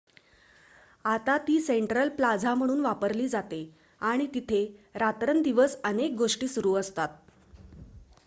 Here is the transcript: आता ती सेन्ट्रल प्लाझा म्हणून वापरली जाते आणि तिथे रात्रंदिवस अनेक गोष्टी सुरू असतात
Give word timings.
आता 1.05 1.37
ती 1.37 1.59
सेन्ट्रल 1.61 2.09
प्लाझा 2.09 2.53
म्हणून 2.55 2.79
वापरली 2.81 3.27
जाते 3.27 3.61
आणि 4.01 4.25
तिथे 4.33 4.65
रात्रंदिवस 4.95 5.75
अनेक 5.83 6.15
गोष्टी 6.15 6.47
सुरू 6.47 6.73
असतात 6.75 7.09